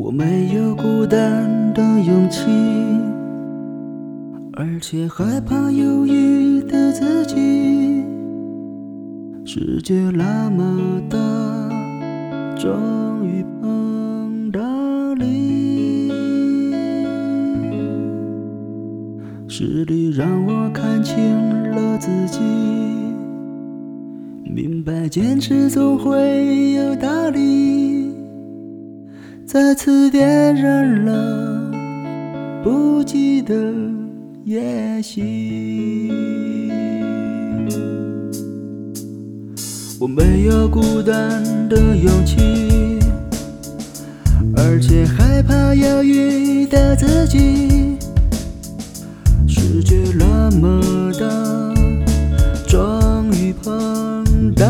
[0.00, 2.44] 我没有孤单的勇气，
[4.52, 8.04] 而且害怕犹豫的自己。
[9.44, 11.18] 世界那么大，
[12.56, 14.60] 终于碰到
[15.16, 16.12] 你。
[19.48, 21.16] 是你让我看清
[21.72, 22.38] 了自己，
[24.44, 27.77] 明白坚持总会有道理。
[29.50, 31.70] 再次点燃了
[32.62, 33.54] 不羁的
[34.44, 36.10] 野心。
[39.98, 42.98] 我没有孤单的勇气，
[44.54, 47.96] 而且害怕犹豫的自己。
[49.48, 51.26] 世界那么大，
[52.66, 54.66] 终于碰到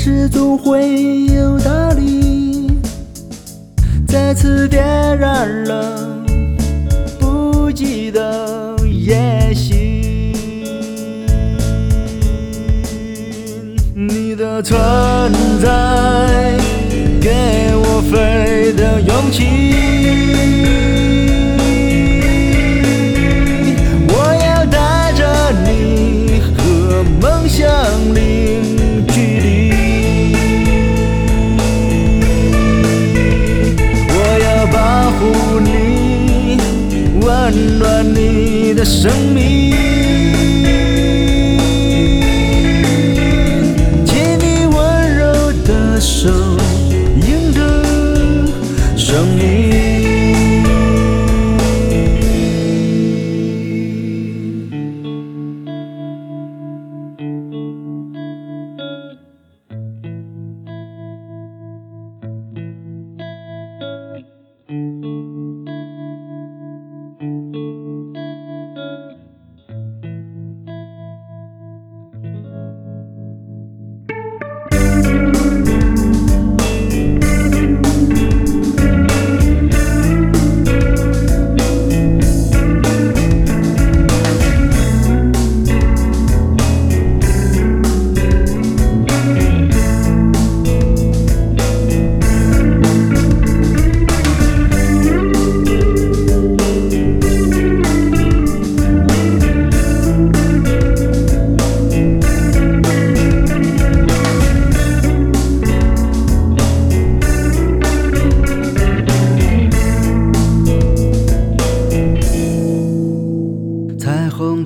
[0.00, 2.70] 白坚持总会有道理，
[4.08, 4.82] 再次点
[5.18, 6.24] 燃了
[7.18, 10.32] 不羁的野心。
[13.94, 14.80] 你的存
[15.60, 16.56] 在
[17.20, 17.30] 给
[17.74, 20.59] 我飞的勇气。
[38.80, 39.69] 的生命。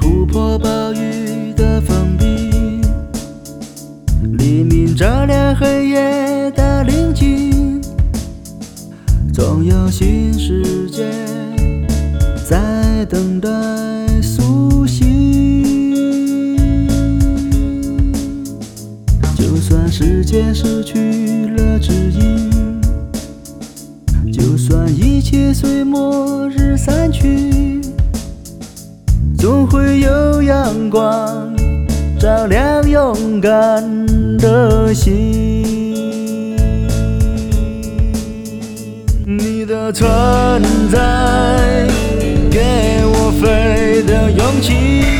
[0.00, 2.24] 突破暴雨的封闭，
[4.38, 7.82] 黎明照亮黑夜的宁静，
[9.30, 11.04] 总有新世界
[12.48, 13.50] 在等待
[14.22, 16.06] 苏醒。
[19.36, 21.46] 就算世界失去
[30.70, 31.52] 阳光
[32.16, 33.82] 照亮勇敢
[34.38, 36.54] 的心。
[39.26, 40.08] 你的存
[40.88, 41.88] 在
[42.52, 45.19] 给我飞的勇气。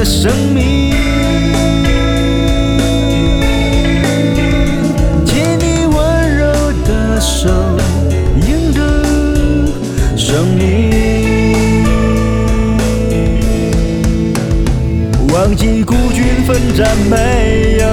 [0.00, 0.94] 的生命。
[5.26, 6.46] 借你温柔
[6.86, 7.50] 的手，
[8.48, 8.80] 赢得
[10.16, 10.64] 生命。
[15.34, 17.86] 忘记孤军奋战没有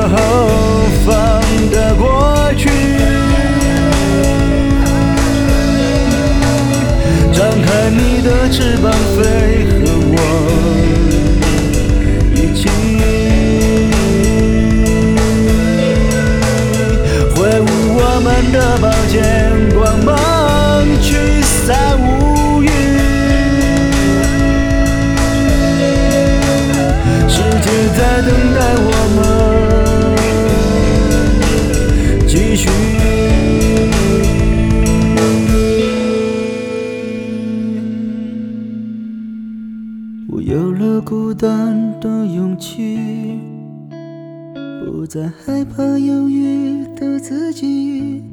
[44.85, 48.23] 不再害怕犹豫的自己，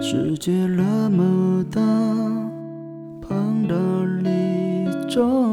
[0.00, 1.80] 世界那么大，
[3.20, 3.74] 碰到
[4.22, 5.50] 你中。